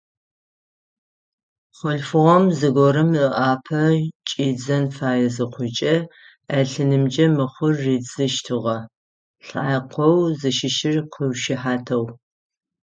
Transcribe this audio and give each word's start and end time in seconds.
Хъулъфыгъэм 1.77 2.45
зыгорэм 2.57 3.11
ыӏапэ 3.25 3.81
кӏидзэн 4.27 4.85
фае 4.95 5.27
зыхъукӏэ, 5.35 5.95
ӏэлъынымкӏэ 6.49 7.25
мыхъур 7.35 7.75
ридзыщтыгъэ 7.85 8.77
лӏакъоу 9.47 10.17
зыщыщыр 10.39 10.95
къыушыхьатэу. 11.13 12.05